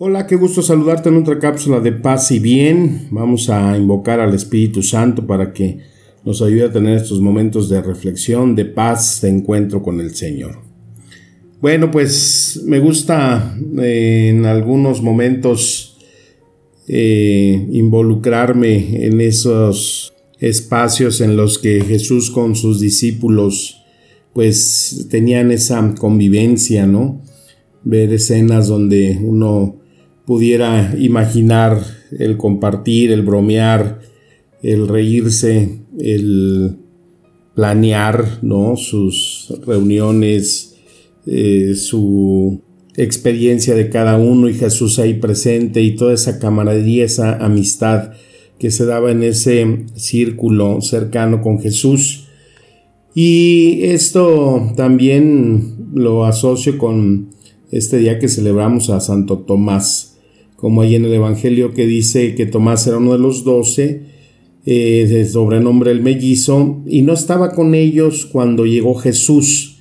Hola, 0.00 0.28
qué 0.28 0.36
gusto 0.36 0.62
saludarte 0.62 1.08
en 1.08 1.16
otra 1.16 1.40
cápsula 1.40 1.80
de 1.80 1.90
paz 1.90 2.30
y 2.30 2.38
bien. 2.38 3.08
Vamos 3.10 3.50
a 3.50 3.76
invocar 3.76 4.20
al 4.20 4.32
Espíritu 4.32 4.80
Santo 4.80 5.26
para 5.26 5.52
que 5.52 5.78
nos 6.24 6.40
ayude 6.40 6.66
a 6.66 6.72
tener 6.72 6.98
estos 6.98 7.20
momentos 7.20 7.68
de 7.68 7.82
reflexión, 7.82 8.54
de 8.54 8.64
paz, 8.64 9.20
de 9.22 9.30
encuentro 9.30 9.82
con 9.82 10.00
el 10.00 10.14
Señor. 10.14 10.60
Bueno, 11.60 11.90
pues 11.90 12.62
me 12.64 12.78
gusta 12.78 13.58
eh, 13.80 14.28
en 14.28 14.46
algunos 14.46 15.02
momentos 15.02 15.98
eh, 16.86 17.66
involucrarme 17.72 19.04
en 19.04 19.20
esos 19.20 20.14
espacios 20.38 21.20
en 21.20 21.36
los 21.36 21.58
que 21.58 21.80
Jesús 21.80 22.30
con 22.30 22.54
sus 22.54 22.78
discípulos 22.78 23.82
pues 24.32 25.08
tenían 25.10 25.50
esa 25.50 25.92
convivencia, 25.98 26.86
¿no? 26.86 27.20
Ver 27.82 28.12
escenas 28.12 28.68
donde 28.68 29.18
uno 29.20 29.87
pudiera 30.28 30.94
imaginar 30.98 31.82
el 32.10 32.36
compartir, 32.36 33.12
el 33.12 33.22
bromear, 33.22 34.00
el 34.62 34.86
reírse, 34.86 35.78
el 35.98 36.76
planear, 37.54 38.40
¿no? 38.42 38.76
Sus 38.76 39.54
reuniones, 39.66 40.76
eh, 41.24 41.72
su 41.74 42.60
experiencia 42.94 43.74
de 43.74 43.88
cada 43.88 44.18
uno 44.18 44.50
y 44.50 44.54
Jesús 44.54 44.98
ahí 44.98 45.14
presente 45.14 45.80
y 45.80 45.96
toda 45.96 46.12
esa 46.12 46.38
camaradería, 46.38 47.06
esa 47.06 47.42
amistad 47.42 48.10
que 48.58 48.70
se 48.70 48.84
daba 48.84 49.10
en 49.10 49.22
ese 49.22 49.86
círculo 49.94 50.82
cercano 50.82 51.40
con 51.40 51.58
Jesús. 51.58 52.26
Y 53.14 53.80
esto 53.84 54.74
también 54.76 55.88
lo 55.94 56.26
asocio 56.26 56.76
con 56.76 57.30
este 57.70 57.96
día 57.96 58.18
que 58.18 58.28
celebramos 58.28 58.90
a 58.90 59.00
Santo 59.00 59.38
Tomás 59.38 60.16
como 60.58 60.82
hay 60.82 60.96
en 60.96 61.04
el 61.04 61.14
Evangelio 61.14 61.72
que 61.72 61.86
dice 61.86 62.34
que 62.34 62.44
Tomás 62.44 62.84
era 62.88 62.96
uno 62.96 63.12
de 63.12 63.20
los 63.20 63.44
doce, 63.44 64.02
eh, 64.66 65.06
de 65.08 65.24
sobrenombre 65.24 65.92
el 65.92 66.02
mellizo, 66.02 66.82
y 66.84 67.02
no 67.02 67.12
estaba 67.12 67.52
con 67.52 67.76
ellos 67.76 68.26
cuando 68.26 68.66
llegó 68.66 68.96
Jesús. 68.96 69.78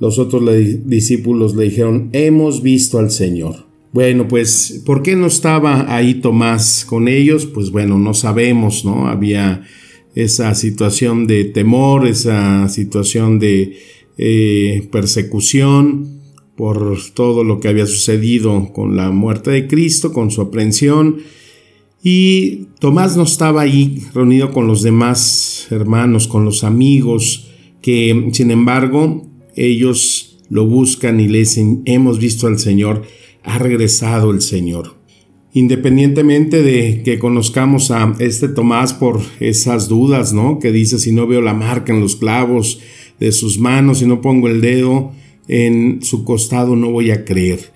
Los 0.00 0.18
otros 0.18 0.42
discípulos 0.84 1.54
le 1.54 1.66
dijeron, 1.66 2.10
hemos 2.12 2.60
visto 2.60 2.98
al 2.98 3.12
Señor. 3.12 3.66
Bueno, 3.92 4.26
pues, 4.26 4.82
¿por 4.84 5.04
qué 5.04 5.14
no 5.14 5.28
estaba 5.28 5.94
ahí 5.94 6.14
Tomás 6.14 6.84
con 6.84 7.06
ellos? 7.06 7.46
Pues 7.46 7.70
bueno, 7.70 7.96
no 7.96 8.12
sabemos, 8.12 8.84
¿no? 8.84 9.06
Había 9.06 9.62
esa 10.16 10.56
situación 10.56 11.28
de 11.28 11.44
temor, 11.44 12.08
esa 12.08 12.68
situación 12.68 13.38
de 13.38 13.76
eh, 14.18 14.88
persecución, 14.90 16.20
por 16.56 16.98
todo 17.12 17.44
lo 17.44 17.60
que 17.60 17.68
había 17.68 17.86
sucedido 17.86 18.72
con 18.72 18.96
la 18.96 19.10
muerte 19.10 19.50
de 19.50 19.66
Cristo, 19.66 20.12
con 20.12 20.30
su 20.30 20.40
aprehensión. 20.40 21.18
Y 22.02 22.68
Tomás 22.78 23.16
no 23.16 23.24
estaba 23.24 23.62
ahí 23.62 24.02
reunido 24.14 24.50
con 24.52 24.66
los 24.66 24.82
demás 24.82 25.66
hermanos, 25.70 26.28
con 26.28 26.44
los 26.44 26.64
amigos, 26.64 27.48
que 27.82 28.30
sin 28.32 28.50
embargo 28.50 29.26
ellos 29.54 30.38
lo 30.48 30.66
buscan 30.66 31.20
y 31.20 31.28
le 31.28 31.40
dicen, 31.40 31.82
hemos 31.84 32.18
visto 32.18 32.46
al 32.46 32.58
Señor, 32.58 33.02
ha 33.42 33.58
regresado 33.58 34.30
el 34.30 34.40
Señor. 34.40 34.94
Independientemente 35.52 36.62
de 36.62 37.02
que 37.02 37.18
conozcamos 37.18 37.90
a 37.90 38.14
este 38.18 38.48
Tomás 38.48 38.92
por 38.92 39.22
esas 39.40 39.88
dudas, 39.88 40.32
¿no? 40.32 40.58
Que 40.58 40.70
dice, 40.70 40.98
si 40.98 41.12
no 41.12 41.26
veo 41.26 41.40
la 41.40 41.54
marca 41.54 41.92
en 41.92 42.00
los 42.00 42.16
clavos 42.16 42.80
de 43.18 43.32
sus 43.32 43.58
manos, 43.58 43.98
si 43.98 44.06
no 44.06 44.20
pongo 44.20 44.48
el 44.48 44.60
dedo, 44.60 45.12
en 45.48 46.02
su 46.02 46.24
costado 46.24 46.76
no 46.76 46.90
voy 46.90 47.10
a 47.10 47.24
creer. 47.24 47.72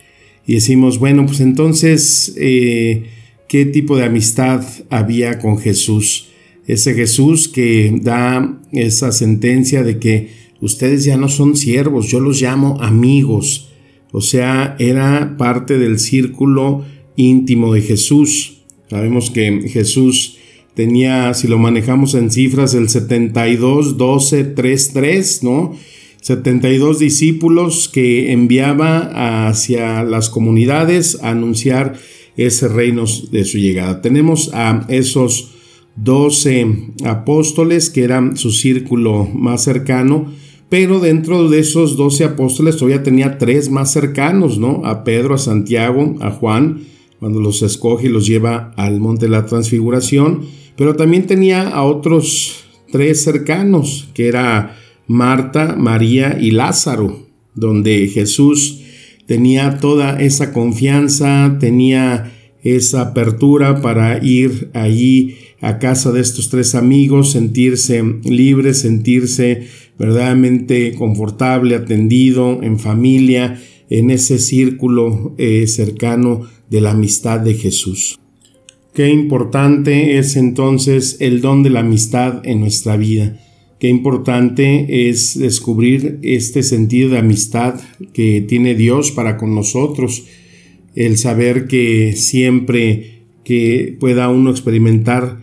Y 0.47 0.54
decimos, 0.54 0.98
bueno, 0.98 1.26
pues 1.26 1.41
entonces, 1.41 2.34
eh, 2.36 3.04
¿qué 3.48 3.66
tipo 3.66 3.97
de 3.97 4.04
amistad 4.04 4.64
había 4.88 5.38
con 5.38 5.58
Jesús? 5.58 6.28
Ese 6.66 6.94
Jesús 6.94 7.48
que 7.48 7.94
da 8.03 8.60
esa 8.72 9.12
sentencia 9.12 9.82
de 9.82 9.98
que 9.98 10.31
ustedes 10.60 11.04
ya 11.04 11.16
no 11.16 11.28
son 11.28 11.56
siervos, 11.56 12.08
yo 12.08 12.20
los 12.20 12.41
llamo 12.41 12.81
amigos. 12.81 13.70
O 14.12 14.20
sea, 14.20 14.76
era 14.78 15.37
parte 15.38 15.78
del 15.78 15.98
círculo 15.98 16.84
íntimo 17.16 17.75
de 17.75 17.82
Jesús. 17.82 18.62
Sabemos 18.88 19.31
que 19.31 19.69
Jesús 19.69 20.38
tenía, 20.75 21.32
si 21.34 21.47
lo 21.47 21.58
manejamos 21.58 22.14
en 22.14 22.31
cifras, 22.31 22.75
el 22.75 22.88
72, 22.88 23.97
12, 23.97 24.44
3, 24.44 24.91
3, 24.92 25.42
¿no? 25.44 25.76
72 26.20 26.98
discípulos 26.98 27.88
que 27.92 28.32
enviaba 28.32 29.48
hacia 29.48 30.03
las 30.04 30.28
comunidades 30.28 31.19
a 31.22 31.31
anunciar 31.31 31.94
ese 32.36 32.69
reino 32.69 33.04
de 33.31 33.44
su 33.44 33.58
llegada. 33.58 34.03
Tenemos 34.03 34.50
a 34.53 34.86
esos 34.88 35.53
12 35.97 36.66
apóstoles 37.04 37.91
que 37.91 38.04
eran 38.04 38.36
su 38.36 38.50
círculo 38.50 39.28
más 39.32 39.64
cercano, 39.64 40.32
pero 40.69 41.00
dentro 41.00 41.48
de 41.48 41.58
esos 41.58 41.97
12 41.97 42.25
apóstoles 42.25 42.76
todavía 42.76 43.02
tenía 43.02 43.38
tres 43.38 43.70
más 43.70 43.92
cercanos, 43.92 44.58
¿no? 44.58 44.82
A 44.84 45.04
Pedro, 45.04 45.34
a 45.34 45.38
Santiago, 45.38 46.16
a 46.20 46.31
Juan, 46.31 46.82
cuando 47.19 47.41
los 47.41 47.62
escoge 47.62 48.06
y 48.06 48.10
los 48.10 48.26
lleva 48.26 48.72
al 48.76 49.00
monte 49.00 49.26
de 49.26 49.32
la 49.32 49.47
transfiguración, 49.47 50.42
pero 50.76 50.97
también 50.97 51.26
tenía 51.26 51.69
a 51.69 51.82
otros 51.82 52.64
tres 52.91 53.22
cercanos, 53.22 54.08
que 54.14 54.28
era 54.28 54.76
Marta, 55.12 55.75
María 55.76 56.38
y 56.41 56.53
Lázaro, 56.53 57.26
donde 57.56 58.06
Jesús 58.06 58.82
tenía 59.26 59.78
toda 59.78 60.22
esa 60.22 60.53
confianza, 60.53 61.56
tenía 61.59 62.32
esa 62.62 63.00
apertura 63.00 63.82
para 63.82 64.25
ir 64.25 64.70
allí 64.72 65.34
a 65.60 65.81
casa 65.81 66.12
de 66.12 66.20
estos 66.20 66.49
tres 66.49 66.76
amigos, 66.76 67.32
sentirse 67.32 68.04
libre, 68.22 68.72
sentirse 68.72 69.66
verdaderamente 69.99 70.94
confortable, 70.94 71.75
atendido, 71.75 72.62
en 72.62 72.78
familia, 72.78 73.60
en 73.88 74.12
ese 74.12 74.38
círculo 74.38 75.34
eh, 75.38 75.66
cercano 75.66 76.43
de 76.70 76.82
la 76.82 76.93
amistad 76.93 77.41
de 77.41 77.54
Jesús. 77.54 78.16
Qué 78.94 79.09
importante 79.09 80.19
es 80.19 80.37
entonces 80.37 81.16
el 81.19 81.41
don 81.41 81.65
de 81.65 81.70
la 81.70 81.81
amistad 81.81 82.43
en 82.44 82.60
nuestra 82.60 82.97
vida. 82.97 83.37
Qué 83.81 83.89
importante 83.89 85.09
es 85.09 85.39
descubrir 85.39 86.19
este 86.21 86.63
sentido 86.63 87.09
de 87.09 87.19
amistad 87.19 87.81
que 88.13 88.43
tiene 88.43 88.75
Dios 88.75 89.11
para 89.11 89.39
con 89.39 89.55
nosotros, 89.55 90.25
el 90.95 91.17
saber 91.17 91.67
que 91.67 92.13
siempre 92.15 93.23
que 93.43 93.97
pueda 93.99 94.29
uno 94.29 94.51
experimentar 94.51 95.41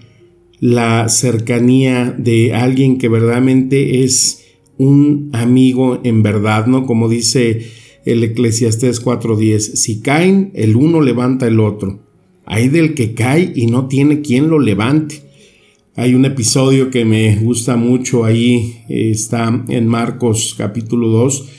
la 0.59 1.09
cercanía 1.09 2.13
de 2.15 2.53
alguien 2.53 2.99
que 2.99 3.09
verdaderamente 3.09 4.03
es 4.03 4.45
un 4.77 5.31
amigo 5.33 5.99
en 6.03 6.21
verdad, 6.21 6.67
¿no? 6.67 6.85
Como 6.85 7.09
dice 7.09 7.65
el 8.05 8.23
Eclesiastés 8.23 9.03
4:10, 9.03 9.59
si 9.59 9.99
caen, 10.01 10.51
el 10.53 10.75
uno 10.75 11.01
levanta 11.01 11.47
el 11.47 11.59
otro. 11.59 12.05
Hay 12.45 12.69
del 12.69 12.93
que 12.93 13.15
cae 13.15 13.51
y 13.55 13.65
no 13.65 13.87
tiene 13.87 14.21
quien 14.21 14.47
lo 14.47 14.59
levante. 14.59 15.26
Hay 15.99 16.13
un 16.13 16.25
episodio 16.25 16.91
que 16.91 17.05
me 17.05 17.37
gusta 17.37 17.75
mucho 17.75 18.23
ahí, 18.23 18.83
está 18.87 19.65
en 19.67 19.87
Marcos 19.87 20.53
capítulo 20.55 21.07
2, 21.07 21.49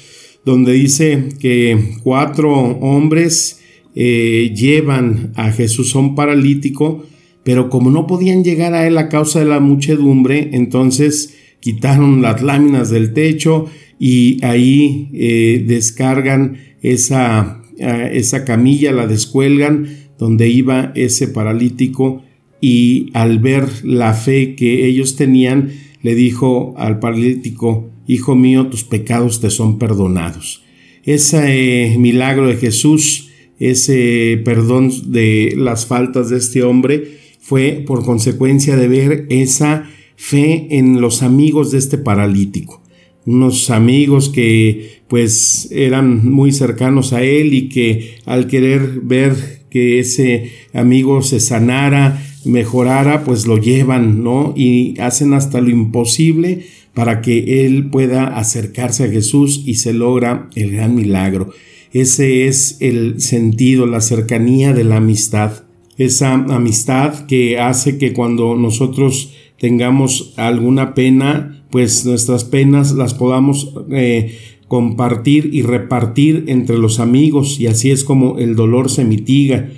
donde 0.44 0.74
dice 0.74 1.30
que 1.40 1.96
cuatro 2.04 2.54
hombres 2.54 3.60
eh, 3.96 4.54
llevan 4.54 5.32
a 5.34 5.50
Jesús 5.50 5.92
a 5.92 5.98
un 5.98 6.14
paralítico, 6.14 7.04
pero 7.42 7.68
como 7.68 7.90
no 7.90 8.06
podían 8.06 8.44
llegar 8.44 8.74
a 8.74 8.86
él 8.86 8.96
a 8.98 9.08
causa 9.08 9.40
de 9.40 9.46
la 9.46 9.58
muchedumbre, 9.58 10.50
entonces 10.52 11.34
quitaron 11.58 12.22
las 12.22 12.40
láminas 12.40 12.90
del 12.90 13.14
techo 13.14 13.66
y 13.98 14.38
ahí 14.44 15.10
eh, 15.14 15.64
descargan 15.66 16.58
esa, 16.80 17.64
esa 17.76 18.44
camilla, 18.44 18.92
la 18.92 19.08
descuelgan 19.08 19.88
donde 20.16 20.48
iba 20.48 20.92
ese 20.94 21.26
paralítico 21.26 22.22
y 22.60 23.10
al 23.14 23.38
ver 23.38 23.68
la 23.84 24.14
fe 24.14 24.54
que 24.54 24.86
ellos 24.86 25.16
tenían, 25.16 25.72
le 26.02 26.14
dijo 26.14 26.74
al 26.76 26.98
paralítico, 26.98 27.90
Hijo 28.06 28.34
mío, 28.34 28.68
tus 28.68 28.84
pecados 28.84 29.40
te 29.40 29.50
son 29.50 29.78
perdonados. 29.78 30.62
ese 31.04 31.94
milagro 31.98 32.48
de 32.48 32.56
Jesús, 32.56 33.28
ese 33.58 34.40
perdón 34.44 34.90
de 35.12 35.54
las 35.56 35.84
faltas 35.84 36.30
de 36.30 36.38
este 36.38 36.62
hombre, 36.62 37.18
fue 37.38 37.84
por 37.86 38.04
consecuencia 38.04 38.76
de 38.76 38.88
ver 38.88 39.26
esa 39.28 39.88
fe 40.16 40.68
en 40.70 41.00
los 41.00 41.22
amigos 41.22 41.70
de 41.70 41.78
este 41.78 41.98
paralítico 41.98 42.82
unos 43.28 43.68
amigos 43.68 44.30
que 44.30 45.02
pues 45.06 45.68
eran 45.70 46.26
muy 46.26 46.50
cercanos 46.50 47.12
a 47.12 47.22
él 47.22 47.52
y 47.52 47.68
que 47.68 48.16
al 48.24 48.46
querer 48.46 49.00
ver 49.02 49.66
que 49.68 49.98
ese 49.98 50.50
amigo 50.72 51.20
se 51.20 51.38
sanara, 51.38 52.24
mejorara, 52.44 53.24
pues 53.24 53.46
lo 53.46 53.58
llevan, 53.58 54.22
¿no? 54.22 54.52
Y 54.56 54.98
hacen 55.00 55.34
hasta 55.34 55.60
lo 55.60 55.70
imposible 55.70 56.66
para 56.94 57.20
que 57.20 57.64
él 57.64 57.90
pueda 57.90 58.26
acercarse 58.26 59.04
a 59.04 59.08
Jesús 59.08 59.62
y 59.64 59.74
se 59.74 59.92
logra 59.92 60.48
el 60.54 60.72
gran 60.72 60.94
milagro. 60.94 61.50
Ese 61.92 62.46
es 62.46 62.76
el 62.80 63.20
sentido, 63.20 63.86
la 63.86 64.00
cercanía 64.00 64.72
de 64.72 64.84
la 64.84 64.96
amistad. 64.96 65.64
Esa 65.96 66.32
amistad 66.34 67.26
que 67.26 67.58
hace 67.58 67.98
que 67.98 68.12
cuando 68.12 68.56
nosotros 68.56 69.32
tengamos 69.58 70.34
alguna 70.36 70.94
pena, 70.94 71.64
pues 71.70 72.04
nuestras 72.04 72.44
penas 72.44 72.92
las 72.92 73.14
podamos 73.14 73.74
eh, 73.90 74.36
compartir 74.68 75.50
y 75.52 75.62
repartir 75.62 76.44
entre 76.48 76.78
los 76.78 77.00
amigos 77.00 77.58
y 77.58 77.66
así 77.66 77.90
es 77.90 78.04
como 78.04 78.38
el 78.38 78.54
dolor 78.54 78.90
se 78.90 79.04
mitiga 79.04 79.70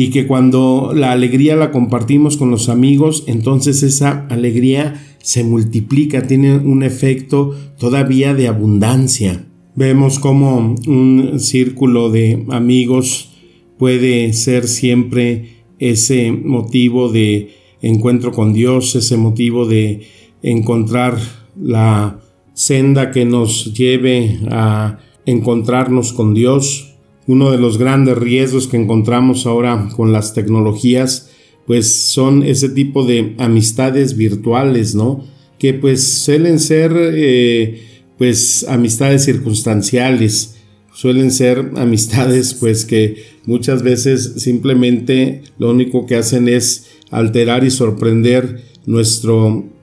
y 0.00 0.10
que 0.10 0.28
cuando 0.28 0.92
la 0.94 1.10
alegría 1.10 1.56
la 1.56 1.72
compartimos 1.72 2.36
con 2.36 2.52
los 2.52 2.68
amigos, 2.68 3.24
entonces 3.26 3.82
esa 3.82 4.28
alegría 4.28 5.04
se 5.18 5.42
multiplica, 5.42 6.28
tiene 6.28 6.56
un 6.56 6.84
efecto 6.84 7.52
todavía 7.80 8.32
de 8.32 8.46
abundancia. 8.46 9.44
Vemos 9.74 10.20
como 10.20 10.76
un 10.86 11.40
círculo 11.40 12.10
de 12.10 12.46
amigos 12.50 13.30
puede 13.76 14.32
ser 14.34 14.68
siempre 14.68 15.64
ese 15.80 16.30
motivo 16.30 17.08
de 17.08 17.56
encuentro 17.82 18.30
con 18.30 18.52
Dios, 18.52 18.94
ese 18.94 19.16
motivo 19.16 19.66
de 19.66 20.02
encontrar 20.44 21.18
la 21.60 22.20
senda 22.54 23.10
que 23.10 23.24
nos 23.24 23.74
lleve 23.74 24.38
a 24.48 25.00
encontrarnos 25.26 26.12
con 26.12 26.34
Dios. 26.34 26.94
Uno 27.28 27.52
de 27.52 27.58
los 27.58 27.78
grandes 27.78 28.18
riesgos 28.18 28.66
que 28.66 28.76
encontramos 28.76 29.46
ahora 29.46 29.90
con 29.94 30.12
las 30.12 30.34
tecnologías, 30.34 31.30
pues 31.66 31.92
son 31.92 32.42
ese 32.42 32.70
tipo 32.70 33.04
de 33.04 33.34
amistades 33.36 34.16
virtuales, 34.16 34.94
¿no? 34.94 35.24
Que 35.58 35.74
pues 35.74 36.02
suelen 36.02 36.58
ser, 36.58 36.90
eh, 36.96 37.82
pues, 38.16 38.64
amistades 38.66 39.24
circunstanciales, 39.24 40.56
suelen 40.94 41.30
ser 41.30 41.72
amistades, 41.76 42.54
pues, 42.54 42.86
que 42.86 43.22
muchas 43.44 43.82
veces 43.82 44.36
simplemente 44.38 45.42
lo 45.58 45.70
único 45.70 46.06
que 46.06 46.16
hacen 46.16 46.48
es 46.48 46.86
alterar 47.10 47.62
y 47.62 47.70
sorprender 47.70 48.62
nuestra 48.86 49.34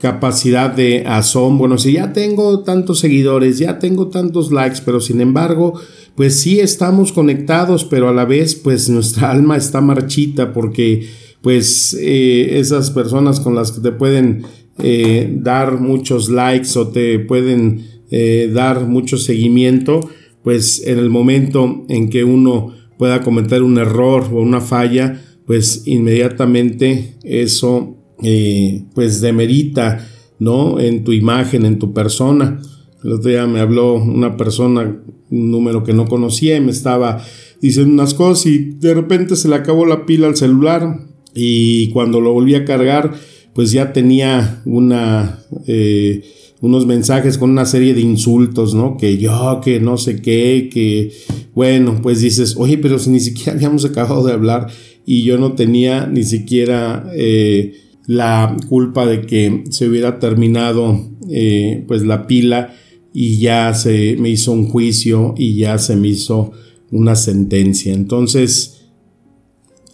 capacidad 0.06 0.70
de 0.70 1.04
asombro. 1.04 1.58
Bueno, 1.66 1.78
si 1.78 1.94
ya 1.94 2.12
tengo 2.12 2.60
tantos 2.60 3.00
seguidores, 3.00 3.58
ya 3.58 3.80
tengo 3.80 4.06
tantos 4.06 4.52
likes, 4.52 4.78
pero 4.84 5.00
sin 5.00 5.20
embargo, 5.20 5.80
pues 6.14 6.36
sí 6.38 6.60
estamos 6.60 7.10
conectados, 7.10 7.84
pero 7.84 8.08
a 8.08 8.12
la 8.12 8.24
vez, 8.24 8.54
pues 8.54 8.88
nuestra 8.96 9.32
alma 9.32 9.56
está 9.56 9.80
marchita 9.80 10.52
porque, 10.52 11.08
pues, 11.42 11.96
eh, 12.00 12.60
esas 12.60 12.92
personas 12.92 13.40
con 13.40 13.56
las 13.56 13.72
que 13.72 13.80
te 13.80 13.90
pueden 13.90 14.44
eh, 14.78 15.28
dar 15.42 15.80
muchos 15.80 16.28
likes 16.28 16.78
o 16.78 16.86
te 16.86 17.18
pueden 17.18 17.84
eh, 18.12 18.48
dar 18.54 18.86
mucho 18.86 19.16
seguimiento, 19.16 20.08
pues 20.44 20.86
en 20.86 21.00
el 21.00 21.10
momento 21.10 21.84
en 21.88 22.10
que 22.10 22.22
uno 22.22 22.72
pueda 22.96 23.22
cometer 23.22 23.64
un 23.64 23.78
error 23.78 24.28
o 24.32 24.40
una 24.40 24.60
falla, 24.60 25.20
pues 25.46 25.82
inmediatamente 25.86 27.16
eso 27.24 27.95
eh, 28.22 28.84
pues 28.94 29.20
demerita, 29.20 30.06
¿no? 30.38 30.80
En 30.80 31.04
tu 31.04 31.12
imagen, 31.12 31.64
en 31.64 31.78
tu 31.78 31.92
persona. 31.92 32.60
El 33.04 33.12
otro 33.12 33.30
día 33.30 33.46
me 33.46 33.60
habló 33.60 33.94
una 33.94 34.36
persona, 34.36 35.00
un 35.30 35.50
número 35.50 35.84
que 35.84 35.92
no 35.92 36.06
conocía, 36.06 36.56
y 36.56 36.60
me 36.60 36.72
estaba 36.72 37.22
diciendo 37.60 37.92
unas 37.92 38.14
cosas 38.14 38.46
y 38.46 38.58
de 38.58 38.94
repente 38.94 39.36
se 39.36 39.48
le 39.48 39.54
acabó 39.54 39.86
la 39.86 40.06
pila 40.06 40.26
al 40.26 40.36
celular 40.36 41.06
y 41.34 41.90
cuando 41.90 42.20
lo 42.20 42.32
volví 42.32 42.54
a 42.54 42.64
cargar, 42.64 43.14
pues 43.54 43.72
ya 43.72 43.92
tenía 43.92 44.62
una... 44.64 45.40
Eh, 45.66 46.22
unos 46.60 46.86
mensajes 46.86 47.36
con 47.36 47.50
una 47.50 47.66
serie 47.66 47.92
de 47.92 48.00
insultos, 48.00 48.74
¿no? 48.74 48.96
Que 48.96 49.18
yo, 49.18 49.60
que 49.62 49.78
no 49.78 49.98
sé 49.98 50.22
qué, 50.22 50.70
que 50.72 51.12
bueno, 51.54 52.00
pues 52.02 52.20
dices, 52.20 52.56
oye, 52.56 52.78
pero 52.78 52.98
si 52.98 53.10
ni 53.10 53.20
siquiera 53.20 53.52
habíamos 53.52 53.84
acabado 53.84 54.24
de 54.24 54.32
hablar 54.32 54.68
y 55.04 55.22
yo 55.22 55.38
no 55.38 55.52
tenía 55.52 56.06
ni 56.06 56.24
siquiera 56.24 57.10
eh, 57.14 57.74
la 58.06 58.56
culpa 58.68 59.06
de 59.06 59.22
que 59.22 59.64
se 59.70 59.88
hubiera 59.88 60.18
terminado 60.18 61.10
eh, 61.30 61.84
pues 61.88 62.02
la 62.02 62.26
pila 62.26 62.74
y 63.12 63.38
ya 63.38 63.74
se 63.74 64.16
me 64.18 64.28
hizo 64.28 64.52
un 64.52 64.68
juicio 64.68 65.34
y 65.36 65.56
ya 65.56 65.78
se 65.78 65.96
me 65.96 66.08
hizo 66.08 66.52
una 66.90 67.16
sentencia. 67.16 67.92
Entonces, 67.92 68.76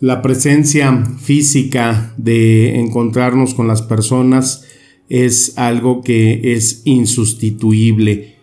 la 0.01 0.21
presencia 0.21 1.05
física 1.21 2.13
de 2.17 2.81
encontrarnos 2.81 3.55
con 3.55 3.69
las 3.69 3.83
personas 3.83 4.65
es 5.09 5.57
algo 5.57 6.01
que 6.03 6.55
es 6.55 6.83
insustituible. 6.85 8.35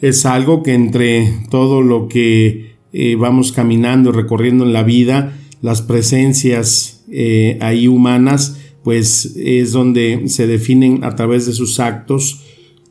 Es 0.00 0.24
algo 0.24 0.62
que 0.62 0.72
entre 0.72 1.30
todo 1.50 1.82
lo 1.82 2.08
que 2.08 2.76
eh, 2.92 3.16
vamos 3.16 3.52
caminando 3.52 4.10
y 4.10 4.12
recorriendo 4.14 4.64
en 4.64 4.72
la 4.72 4.84
vida, 4.84 5.36
las 5.60 5.82
presencias 5.82 7.04
eh, 7.10 7.58
ahí 7.60 7.86
humanas, 7.86 8.58
pues 8.84 9.34
es 9.36 9.72
donde 9.72 10.28
se 10.28 10.46
definen 10.46 11.02
a 11.02 11.16
través 11.16 11.46
de 11.46 11.54
sus 11.54 11.80
actos 11.80 12.42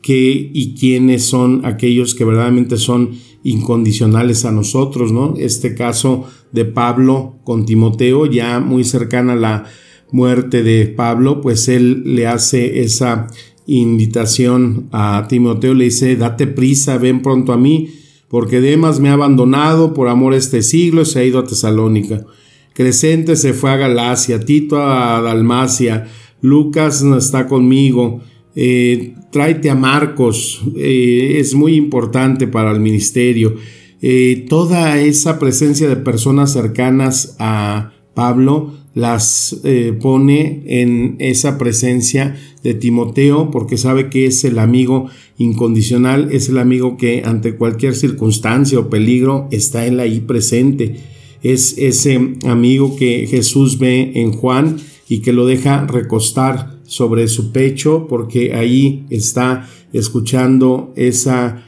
qué 0.02 0.52
y 0.54 0.76
quiénes 0.76 1.24
son 1.24 1.66
aquellos 1.66 2.16
que 2.16 2.26
verdaderamente 2.26 2.78
son 2.78 3.12
incondicionales 3.44 4.44
a 4.44 4.52
nosotros, 4.52 5.12
¿no? 5.12 5.36
Este 5.38 5.76
caso 5.76 6.26
de 6.52 6.66
Pablo 6.66 7.36
con 7.44 7.66
Timoteo, 7.66 8.26
ya 8.26 8.60
muy 8.60 8.84
cercana 8.84 9.34
a 9.34 9.38
la 9.38 9.66
muerte 10.12 10.64
de 10.64 10.88
Pablo, 10.88 11.42
pues 11.42 11.70
él 11.70 12.16
le 12.16 12.28
hace 12.28 12.82
esa 12.82 13.28
invitación 13.66 14.88
a 14.92 15.28
Timoteo, 15.30 15.74
le 15.74 15.86
dice, 15.86 16.16
date 16.16 16.48
prisa, 16.48 16.98
ven 16.98 17.22
pronto 17.22 17.54
a 17.54 17.58
mí, 17.58 17.90
porque 18.30 18.62
Demas 18.62 19.00
me 19.00 19.10
ha 19.10 19.14
abandonado 19.14 19.94
por 19.94 20.08
amor 20.08 20.34
este 20.34 20.64
siglo, 20.64 21.06
se 21.06 21.20
ha 21.20 21.24
ido 21.24 21.40
a 21.40 21.46
Tesalónica. 21.46 22.26
Crescente 22.74 23.36
se 23.36 23.54
fue 23.54 23.70
a 23.70 23.78
Galacia, 23.78 24.40
Tito 24.40 24.82
a 24.82 25.22
Dalmacia, 25.22 26.08
Lucas 26.42 27.04
está 27.04 27.48
conmigo, 27.48 28.22
eh, 28.56 29.14
tráete 29.32 29.70
a 29.70 29.76
Marcos, 29.76 30.62
eh, 30.76 31.38
es 31.38 31.54
muy 31.54 31.76
importante 31.76 32.48
para 32.48 32.72
el 32.72 32.80
ministerio. 32.80 33.56
Eh, 34.02 34.46
toda 34.50 35.00
esa 35.00 35.40
presencia 35.40 35.88
de 35.88 35.96
personas 35.96 36.52
cercanas 36.52 37.36
a 37.40 37.94
Pablo 38.14 38.74
las 38.94 39.60
pone 40.02 40.62
en 40.68 41.16
esa 41.18 41.58
presencia 41.58 42.36
de 42.62 42.76
Timoteo 42.76 43.50
porque 43.50 43.76
sabe 43.76 44.12
que 44.12 44.28
es 44.28 44.44
el 44.44 44.60
amigo 44.60 45.08
incondicional, 45.40 46.30
es 46.32 46.48
el 46.50 46.60
amigo 46.60 46.96
que 46.96 47.24
ante 47.26 47.56
cualquier 47.56 47.96
circunstancia 47.96 48.78
o 48.78 48.92
peligro 48.92 49.48
está 49.50 49.88
él 49.88 50.00
ahí 50.00 50.20
presente 50.20 51.13
es 51.44 51.78
ese 51.78 52.38
amigo 52.46 52.96
que 52.96 53.28
Jesús 53.28 53.78
ve 53.78 54.14
en 54.16 54.32
Juan 54.32 54.78
y 55.08 55.20
que 55.20 55.34
lo 55.34 55.46
deja 55.46 55.86
recostar 55.86 56.80
sobre 56.86 57.28
su 57.28 57.52
pecho 57.52 58.08
porque 58.08 58.56
ahí 58.56 59.06
está 59.10 59.68
escuchando 59.92 60.94
esa 60.96 61.66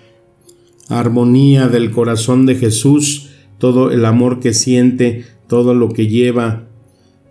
armonía 0.88 1.68
del 1.68 1.92
corazón 1.92 2.46
de 2.46 2.56
Jesús, 2.56 3.30
todo 3.58 3.92
el 3.92 4.06
amor 4.06 4.40
que 4.40 4.54
siente, 4.54 5.26
todo 5.48 5.74
lo 5.74 5.90
que 5.90 6.08
lleva 6.08 6.68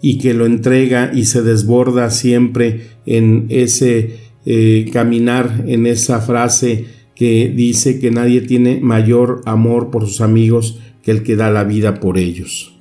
y 0.02 0.18
que 0.18 0.34
lo 0.34 0.44
entrega 0.44 1.12
y 1.14 1.24
se 1.24 1.42
desborda 1.42 2.10
siempre 2.10 2.88
en 3.06 3.46
ese 3.48 4.18
eh, 4.44 4.90
caminar, 4.92 5.64
en 5.66 5.86
esa 5.86 6.20
frase 6.20 6.84
que 7.14 7.48
dice 7.48 8.00
que 8.00 8.10
nadie 8.10 8.40
tiene 8.42 8.80
mayor 8.80 9.40
amor 9.46 9.90
por 9.90 10.06
sus 10.06 10.20
amigos 10.20 10.80
que 11.04 11.10
el 11.10 11.22
que 11.22 11.36
da 11.36 11.50
la 11.50 11.64
vida 11.64 12.00
por 12.00 12.18
ellos. 12.18 12.74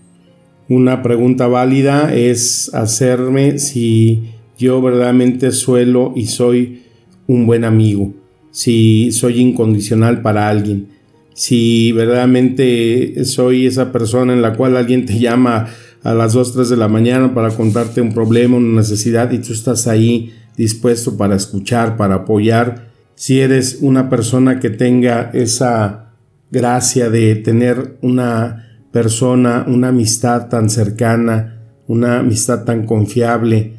Una 0.69 1.01
pregunta 1.01 1.47
válida 1.47 2.13
es 2.15 2.73
hacerme 2.73 3.59
si 3.59 4.23
yo 4.57 4.81
verdaderamente 4.81 5.51
suelo 5.51 6.13
y 6.15 6.27
soy 6.27 6.83
un 7.27 7.45
buen 7.45 7.65
amigo, 7.65 8.13
si 8.51 9.11
soy 9.11 9.41
incondicional 9.41 10.21
para 10.21 10.47
alguien, 10.47 10.87
si 11.33 11.91
verdaderamente 11.91 13.25
soy 13.25 13.65
esa 13.65 13.91
persona 13.91 14.33
en 14.33 14.41
la 14.41 14.53
cual 14.55 14.77
alguien 14.77 15.05
te 15.05 15.19
llama 15.19 15.67
a 16.03 16.13
las 16.13 16.33
2, 16.33 16.53
3 16.53 16.69
de 16.69 16.77
la 16.77 16.87
mañana 16.87 17.33
para 17.33 17.49
contarte 17.49 18.01
un 18.01 18.13
problema, 18.13 18.57
una 18.57 18.81
necesidad 18.81 19.31
y 19.31 19.39
tú 19.39 19.53
estás 19.53 19.87
ahí 19.87 20.33
dispuesto 20.57 21.17
para 21.17 21.35
escuchar, 21.35 21.97
para 21.97 22.15
apoyar, 22.15 22.89
si 23.15 23.39
eres 23.39 23.79
una 23.81 24.09
persona 24.09 24.59
que 24.59 24.69
tenga 24.69 25.31
esa 25.33 26.02
gracia 26.53 27.09
de 27.09 27.35
tener 27.35 27.97
una 28.03 28.77
persona, 28.91 29.65
una 29.67 29.87
amistad 29.87 30.49
tan 30.49 30.69
cercana, 30.69 31.59
una 31.87 32.19
amistad 32.19 32.63
tan 32.63 32.85
confiable, 32.85 33.73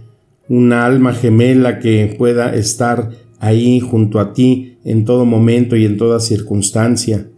una 0.49 0.85
alma 0.85 1.13
gemela 1.13 1.79
que 1.79 2.13
pueda 2.19 2.53
estar 2.53 3.11
ahí 3.39 3.79
junto 3.79 4.19
a 4.19 4.33
ti 4.33 4.79
en 4.85 5.05
todo 5.05 5.25
momento 5.25 5.77
y 5.77 5.85
en 5.85 5.97
toda 5.97 6.19
circunstancia. 6.19 7.29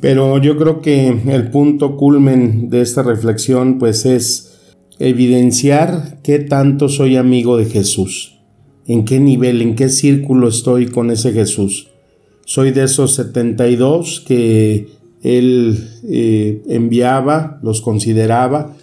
Pero 0.00 0.42
yo 0.42 0.56
creo 0.58 0.80
que 0.80 1.08
el 1.08 1.50
punto 1.50 1.96
culmen 1.96 2.68
de 2.68 2.80
esta 2.80 3.04
reflexión 3.04 3.78
pues 3.78 4.04
es 4.04 4.58
evidenciar 4.98 6.18
qué 6.24 6.40
tanto 6.40 6.88
soy 6.88 7.16
amigo 7.16 7.56
de 7.56 7.66
Jesús, 7.66 8.40
en 8.88 9.04
qué 9.04 9.20
nivel, 9.20 9.62
en 9.62 9.76
qué 9.76 9.90
círculo 9.90 10.48
estoy 10.48 10.88
con 10.88 11.12
ese 11.12 11.32
Jesús. 11.32 11.88
Soy 12.48 12.70
de 12.70 12.84
esos 12.84 13.16
72 13.16 14.22
que 14.24 14.86
él 15.20 15.84
eh, 16.08 16.62
enviaba, 16.68 17.58
los 17.64 17.80
consideraba. 17.80 18.76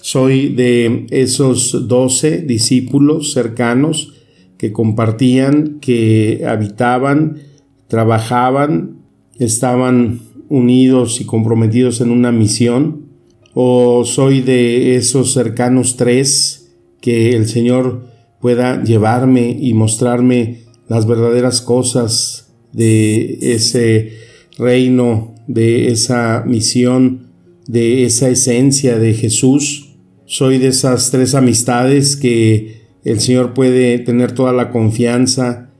Soy 0.00 0.48
de 0.48 1.06
esos 1.10 1.86
12 1.86 2.38
discípulos 2.38 3.34
cercanos 3.34 4.14
que 4.56 4.72
compartían, 4.72 5.80
que 5.80 6.46
habitaban, 6.48 7.42
trabajaban, 7.88 9.02
estaban 9.38 10.20
unidos 10.48 11.20
y 11.20 11.26
comprometidos 11.26 12.00
en 12.00 12.12
una 12.12 12.32
misión, 12.32 13.04
o 13.52 14.06
soy 14.06 14.40
de 14.40 14.96
esos 14.96 15.34
cercanos 15.34 15.98
tres 15.98 16.72
que 17.02 17.36
el 17.36 17.48
Señor 17.48 18.06
pueda 18.40 18.82
llevarme 18.82 19.54
y 19.60 19.74
mostrarme 19.74 20.62
las 20.88 21.06
verdaderas 21.06 21.60
cosas 21.60 22.49
de 22.72 23.38
ese 23.54 24.12
reino, 24.58 25.34
de 25.46 25.88
esa 25.88 26.44
misión, 26.46 27.28
de 27.66 28.04
esa 28.04 28.28
esencia 28.28 28.98
de 28.98 29.14
Jesús. 29.14 29.94
Soy 30.26 30.58
de 30.58 30.68
esas 30.68 31.10
tres 31.10 31.34
amistades 31.34 32.16
que 32.16 32.80
el 33.04 33.20
Señor 33.20 33.54
puede 33.54 33.98
tener 33.98 34.32
toda 34.32 34.52
la 34.52 34.70
confianza, 34.70 35.70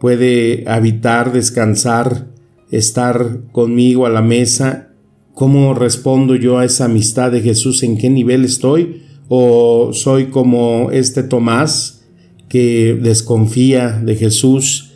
puede 0.00 0.64
habitar, 0.66 1.32
descansar, 1.32 2.28
estar 2.70 3.40
conmigo 3.52 4.06
a 4.06 4.10
la 4.10 4.22
mesa. 4.22 4.88
¿Cómo 5.34 5.74
respondo 5.74 6.34
yo 6.36 6.58
a 6.58 6.64
esa 6.64 6.86
amistad 6.86 7.30
de 7.30 7.40
Jesús? 7.40 7.82
¿En 7.82 7.98
qué 7.98 8.10
nivel 8.10 8.44
estoy? 8.44 9.02
¿O 9.28 9.92
soy 9.92 10.26
como 10.26 10.90
este 10.90 11.22
Tomás 11.22 12.00
que 12.48 12.98
desconfía 13.00 13.90
de 14.04 14.16
Jesús, 14.16 14.89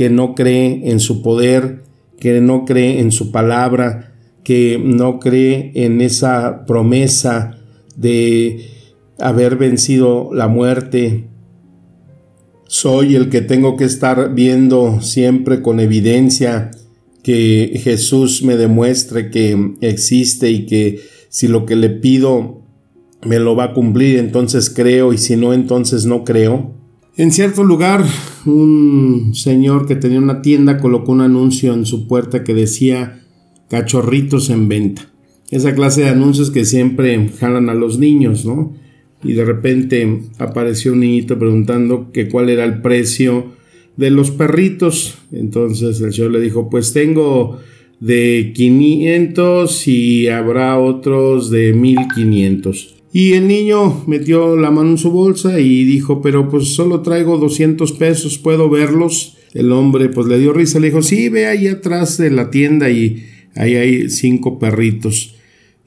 que 0.00 0.08
no 0.08 0.34
cree 0.34 0.90
en 0.90 0.98
su 0.98 1.20
poder, 1.20 1.82
que 2.18 2.40
no 2.40 2.64
cree 2.64 3.00
en 3.00 3.12
su 3.12 3.30
palabra, 3.30 4.14
que 4.42 4.80
no 4.82 5.20
cree 5.20 5.72
en 5.74 6.00
esa 6.00 6.64
promesa 6.64 7.58
de 7.96 8.64
haber 9.18 9.56
vencido 9.56 10.30
la 10.32 10.48
muerte. 10.48 11.26
Soy 12.66 13.14
el 13.14 13.28
que 13.28 13.42
tengo 13.42 13.76
que 13.76 13.84
estar 13.84 14.34
viendo 14.34 15.02
siempre 15.02 15.60
con 15.60 15.80
evidencia 15.80 16.70
que 17.22 17.78
Jesús 17.84 18.42
me 18.42 18.56
demuestre 18.56 19.28
que 19.28 19.74
existe 19.82 20.50
y 20.50 20.64
que 20.64 21.00
si 21.28 21.46
lo 21.46 21.66
que 21.66 21.76
le 21.76 21.90
pido 21.90 22.62
me 23.22 23.38
lo 23.38 23.54
va 23.54 23.64
a 23.64 23.74
cumplir, 23.74 24.18
entonces 24.18 24.70
creo 24.70 25.12
y 25.12 25.18
si 25.18 25.36
no, 25.36 25.52
entonces 25.52 26.06
no 26.06 26.24
creo. 26.24 26.79
En 27.20 27.32
cierto 27.32 27.64
lugar, 27.64 28.02
un 28.46 29.32
señor 29.34 29.86
que 29.86 29.94
tenía 29.94 30.18
una 30.18 30.40
tienda 30.40 30.78
colocó 30.78 31.12
un 31.12 31.20
anuncio 31.20 31.74
en 31.74 31.84
su 31.84 32.08
puerta 32.08 32.44
que 32.44 32.54
decía 32.54 33.20
cachorritos 33.68 34.48
en 34.48 34.68
venta. 34.70 35.02
Esa 35.50 35.74
clase 35.74 36.00
de 36.00 36.08
anuncios 36.08 36.50
que 36.50 36.64
siempre 36.64 37.28
jalan 37.38 37.68
a 37.68 37.74
los 37.74 37.98
niños, 37.98 38.46
¿no? 38.46 38.72
Y 39.22 39.34
de 39.34 39.44
repente 39.44 40.22
apareció 40.38 40.94
un 40.94 41.00
niñito 41.00 41.38
preguntando 41.38 42.10
que 42.10 42.26
cuál 42.26 42.48
era 42.48 42.64
el 42.64 42.80
precio 42.80 43.48
de 43.98 44.10
los 44.10 44.30
perritos. 44.30 45.18
Entonces 45.30 46.00
el 46.00 46.14
señor 46.14 46.30
le 46.30 46.40
dijo, 46.40 46.70
pues 46.70 46.94
tengo 46.94 47.58
de 48.00 48.54
500 48.56 49.88
y 49.88 50.28
habrá 50.28 50.78
otros 50.78 51.50
de 51.50 51.74
1500. 51.74 52.99
Y 53.12 53.32
el 53.32 53.48
niño 53.48 54.04
metió 54.06 54.56
la 54.56 54.70
mano 54.70 54.90
en 54.90 54.98
su 54.98 55.10
bolsa 55.10 55.58
y 55.58 55.84
dijo, 55.84 56.22
pero 56.22 56.48
pues 56.48 56.74
solo 56.74 57.00
traigo 57.00 57.38
200 57.38 57.92
pesos, 57.92 58.38
¿puedo 58.38 58.70
verlos? 58.70 59.36
El 59.52 59.72
hombre 59.72 60.08
pues 60.08 60.28
le 60.28 60.38
dio 60.38 60.52
risa, 60.52 60.78
le 60.78 60.88
dijo, 60.88 61.02
sí, 61.02 61.28
ve 61.28 61.46
ahí 61.46 61.66
atrás 61.66 62.18
de 62.18 62.30
la 62.30 62.50
tienda 62.50 62.88
y 62.88 63.24
ahí 63.56 63.74
hay 63.74 64.10
cinco 64.10 64.60
perritos. 64.60 65.34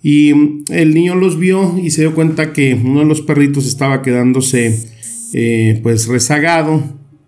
Y 0.02 0.32
el 0.70 0.94
niño 0.94 1.16
los 1.16 1.40
vio 1.40 1.80
y 1.82 1.92
se 1.92 2.02
dio 2.02 2.14
cuenta 2.14 2.52
que 2.52 2.74
uno 2.74 3.00
de 3.00 3.06
los 3.06 3.22
perritos 3.22 3.66
estaba 3.66 4.02
quedándose 4.02 4.90
eh, 5.32 5.80
pues 5.82 6.08
rezagado 6.08 6.84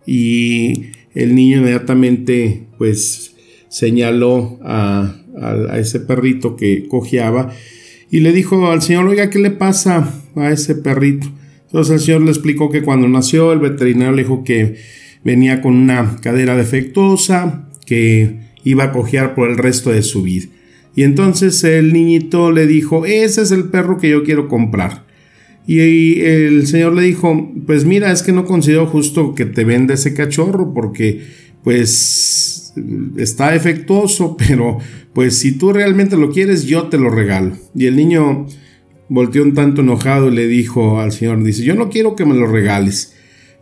y 0.06 0.88
el 1.14 1.36
niño 1.36 1.60
inmediatamente 1.60 2.68
pues 2.78 3.34
señaló 3.70 4.60
a, 4.62 5.16
a 5.40 5.80
ese 5.80 6.02
perrito 6.02 6.58
que 6.58 6.86
cojeaba 6.90 7.54
y 8.12 8.20
le 8.20 8.32
dijo 8.32 8.72
al 8.72 8.82
señor, 8.82 9.06
oiga, 9.06 9.30
¿qué 9.30 9.40
le 9.40 9.52
pasa 9.52 10.14
a 10.36 10.52
ese 10.52 10.76
perrito? 10.76 11.28
Entonces 11.66 11.94
el 11.96 12.00
señor 12.02 12.22
le 12.22 12.32
explicó 12.32 12.70
que 12.70 12.84
cuando 12.84 13.08
nació 13.08 13.52
el 13.52 13.60
veterinario 13.60 14.14
le 14.14 14.24
dijo 14.24 14.44
que 14.44 14.76
venía 15.24 15.62
con 15.62 15.76
una 15.76 16.18
cadera 16.22 16.56
defectuosa, 16.56 17.68
que 17.86 18.40
iba 18.64 18.86
a 18.86 18.92
cojear 18.92 19.36
por 19.36 19.50
el 19.50 19.58
resto 19.58 19.92
de 19.92 20.04
su 20.04 20.24
vida. 20.24 20.48
Y 20.96 21.04
entonces 21.04 21.64
el 21.64 21.92
niñito 21.92 22.52
le 22.52 22.68
dijo, 22.68 23.06
ese 23.06 23.42
es 23.42 23.52
el 23.52 23.66
perro 23.66 23.98
que 23.98 24.10
yo 24.10 24.24
quiero 24.24 24.48
comprar. 24.48 25.04
Y 25.68 26.20
el 26.22 26.68
señor 26.68 26.94
le 26.94 27.02
dijo, 27.02 27.52
pues 27.66 27.86
mira, 27.86 28.12
es 28.12 28.22
que 28.22 28.32
no 28.32 28.46
considero 28.46 28.86
justo 28.86 29.34
que 29.34 29.46
te 29.46 29.66
venda 29.66 29.96
ese 29.96 30.14
cachorro 30.14 30.74
porque 30.74 31.24
pues 31.64 32.74
está 33.18 33.52
defectuoso, 33.52 34.38
pero 34.48 34.78
pues 35.16 35.38
si 35.38 35.54
tú 35.54 35.72
realmente 35.72 36.18
lo 36.18 36.30
quieres, 36.30 36.66
yo 36.66 36.90
te 36.90 36.98
lo 36.98 37.10
regalo. 37.10 37.56
Y 37.74 37.86
el 37.86 37.96
niño 37.96 38.48
volteó 39.08 39.44
un 39.44 39.54
tanto 39.54 39.80
enojado 39.80 40.30
y 40.30 40.36
le 40.36 40.46
dijo 40.46 41.00
al 41.00 41.14
señor, 41.14 41.42
dice, 41.42 41.64
yo 41.64 41.74
no 41.74 41.90
quiero 41.90 42.18
que 42.18 42.26
me 42.26 42.36
lo 42.36 42.48
regales. 42.48 43.16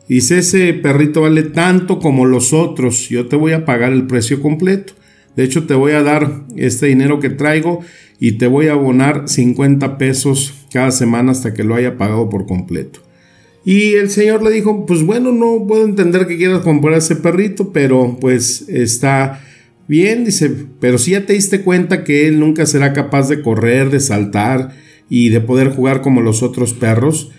Dice, 0.10 0.40
ese 0.40 0.74
perrito 0.74 1.22
vale 1.22 1.44
tanto 1.44 2.00
como 2.00 2.26
los 2.26 2.54
otros, 2.54 3.08
yo 3.08 3.28
te 3.28 3.36
voy 3.36 3.52
a 3.52 3.66
pagar 3.66 3.94
el 3.94 4.08
precio 4.08 4.42
completo. 4.42 4.94
De 5.36 5.44
hecho, 5.44 5.68
te 5.68 5.76
voy 5.76 5.92
a 5.92 6.02
dar 6.02 6.44
este 6.56 6.88
dinero 6.88 7.20
que 7.20 7.30
traigo 7.30 7.82
y 8.20 8.34
te 8.34 8.48
voy 8.48 8.68
a 8.68 8.74
abonar 8.74 9.30
50 9.30 10.00
pesos 10.00 10.66
cada 10.74 10.90
semana 10.90 11.34
hasta 11.34 11.54
que 11.54 11.64
lo 11.64 11.76
haya 11.76 11.98
pagado 11.98 12.30
por 12.30 12.48
completo. 12.48 13.00
Y 13.64 13.94
el 13.94 14.10
señor 14.10 14.42
le 14.42 14.50
dijo, 14.50 14.88
pues 14.88 15.04
bueno, 15.04 15.32
no 15.32 15.68
puedo 15.68 15.86
entender 15.86 16.26
que 16.26 16.38
quieras 16.38 16.62
comprar 16.62 16.98
ese 16.98 17.16
perrito, 17.16 17.72
pero 17.72 18.18
pues 18.20 18.66
está 18.68 19.40
bien, 19.88 20.26
dice, 20.26 20.52
pero 20.80 20.98
si 20.98 21.12
ya 21.12 21.26
te 21.26 21.34
diste 21.34 21.62
cuenta 21.62 22.04
que 22.04 22.28
él 22.28 22.40
nunca 22.40 22.66
será 22.66 22.94
capaz 22.94 23.30
de 23.30 23.42
correr, 23.42 23.90
de 23.90 24.00
saltar 24.00 24.72
y 25.10 25.30
de 25.30 25.42
poder 25.42 25.70
jugar 25.70 26.02
como 26.02 26.22
los 26.22 26.44
otros 26.44 26.74
perros. 26.74 27.32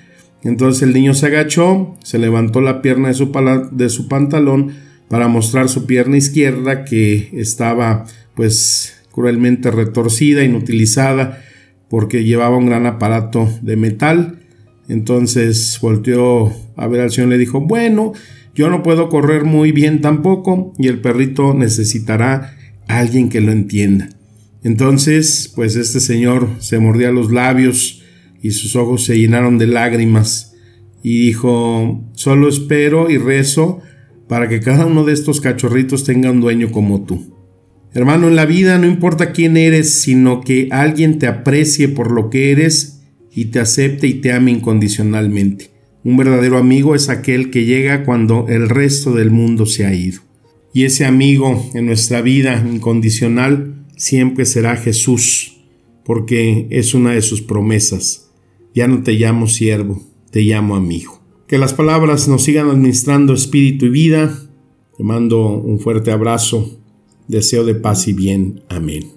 Entonces 0.42 0.82
el 0.82 0.92
niño 0.92 1.14
se 1.14 1.26
agachó, 1.26 1.96
se 2.02 2.18
levantó 2.18 2.60
la 2.60 2.82
pierna 2.82 3.08
de 3.08 3.88
su, 3.88 4.08
pantalón 4.08 4.72
para 5.08 5.28
mostrar 5.28 5.68
su 5.68 5.86
pierna 5.86 6.16
izquierda 6.16 6.84
que 6.84 7.30
estaba 7.32 8.04
pues 8.34 9.02
cruelmente 9.10 9.70
retorcida, 9.70 10.44
inutilizada, 10.44 11.42
porque 11.88 12.24
llevaba 12.24 12.58
un 12.58 12.66
gran 12.66 12.86
aparato 12.86 13.48
de 13.62 13.76
metal. 13.76 14.40
Entonces 14.88 15.78
volteó 15.80 16.52
a 16.76 16.86
ver 16.88 17.00
al 17.00 17.10
señor 17.10 17.28
y 17.28 17.32
le 17.32 17.38
dijo, 17.38 17.60
bueno, 17.60 18.12
yo 18.54 18.70
no 18.70 18.82
puedo 18.82 19.08
correr 19.08 19.44
muy 19.44 19.72
bien 19.72 20.00
tampoco 20.00 20.72
y 20.78 20.88
el 20.88 21.00
perrito 21.00 21.54
necesitará 21.54 22.56
a 22.86 22.98
alguien 22.98 23.28
que 23.28 23.40
lo 23.40 23.52
entienda. 23.52 24.08
Entonces, 24.62 25.52
pues 25.54 25.76
este 25.76 26.00
señor 26.00 26.48
se 26.58 26.78
mordía 26.78 27.10
los 27.10 27.32
labios 27.32 28.02
y 28.40 28.52
sus 28.52 28.76
ojos 28.76 29.04
se 29.04 29.18
llenaron 29.18 29.58
de 29.58 29.66
lágrimas 29.66 30.54
y 31.02 31.26
dijo, 31.26 32.02
solo 32.14 32.48
espero 32.48 33.10
y 33.10 33.18
rezo 33.18 33.80
para 34.28 34.48
que 34.48 34.60
cada 34.60 34.86
uno 34.86 35.04
de 35.04 35.12
estos 35.12 35.40
cachorritos 35.40 36.04
tenga 36.04 36.30
un 36.30 36.40
dueño 36.40 36.70
como 36.72 37.04
tú. 37.04 37.34
Hermano, 37.92 38.28
en 38.28 38.36
la 38.36 38.46
vida 38.46 38.78
no 38.78 38.86
importa 38.86 39.32
quién 39.32 39.56
eres, 39.56 39.90
sino 39.90 40.40
que 40.40 40.68
alguien 40.70 41.18
te 41.18 41.26
aprecie 41.26 41.88
por 41.88 42.10
lo 42.10 42.30
que 42.30 42.50
eres 42.50 43.02
y 43.32 43.46
te 43.46 43.60
acepte 43.60 44.06
y 44.06 44.14
te 44.14 44.32
ame 44.32 44.50
incondicionalmente. 44.50 45.73
Un 46.04 46.16
verdadero 46.16 46.58
amigo 46.58 46.94
es 46.94 47.08
aquel 47.08 47.50
que 47.50 47.64
llega 47.64 48.04
cuando 48.04 48.46
el 48.48 48.68
resto 48.68 49.12
del 49.12 49.30
mundo 49.30 49.66
se 49.66 49.86
ha 49.86 49.94
ido. 49.94 50.20
Y 50.72 50.84
ese 50.84 51.04
amigo 51.04 51.70
en 51.74 51.86
nuestra 51.86 52.20
vida 52.20 52.64
incondicional 52.70 53.86
siempre 53.96 54.44
será 54.44 54.76
Jesús, 54.76 55.60
porque 56.04 56.66
es 56.70 56.94
una 56.94 57.12
de 57.12 57.22
sus 57.22 57.42
promesas. 57.42 58.30
Ya 58.74 58.86
no 58.86 59.02
te 59.02 59.12
llamo 59.12 59.46
siervo, 59.46 60.02
te 60.30 60.42
llamo 60.42 60.76
amigo. 60.76 61.20
Que 61.46 61.58
las 61.58 61.72
palabras 61.72 62.28
nos 62.28 62.44
sigan 62.44 62.68
administrando 62.68 63.32
espíritu 63.32 63.86
y 63.86 63.90
vida. 63.90 64.38
Te 64.96 65.04
mando 65.04 65.48
un 65.48 65.80
fuerte 65.80 66.12
abrazo 66.12 66.78
Deseo 67.28 67.64
de 67.64 67.74
paz 67.74 68.06
y 68.08 68.12
bien. 68.12 68.62
Amén. 68.68 69.13